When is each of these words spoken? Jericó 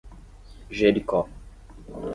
Jericó 0.77 1.29